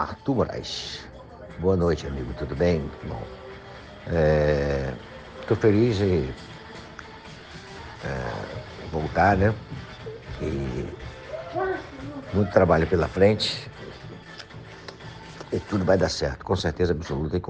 Arthur 0.00 0.34
Moraes. 0.34 1.00
Boa 1.58 1.76
noite, 1.76 2.06
amigo, 2.06 2.32
tudo 2.38 2.56
bem? 2.56 2.90
Bom, 3.04 3.22
é, 4.06 4.94
estou 5.42 5.54
feliz 5.54 5.98
de 5.98 6.26
é, 8.02 8.88
voltar, 8.90 9.36
né? 9.36 9.54
E 10.40 10.88
muito 12.32 12.50
trabalho 12.50 12.86
pela 12.86 13.08
frente 13.08 13.70
e 15.52 15.60
tudo 15.60 15.84
vai 15.84 15.98
dar 15.98 16.08
certo, 16.08 16.46
com 16.46 16.56
certeza 16.56 16.92
absoluta. 16.92 17.36
E 17.36 17.40